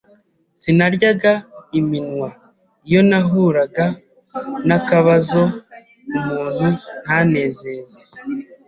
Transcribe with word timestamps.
Sinaryaga 0.61 1.33
iminwa 1.79 2.29
iyo 2.87 3.01
nahuraga 3.09 3.85
n’akababzo 4.67 5.41
umuntu 6.17 6.67
ntanezeze, 7.03 7.99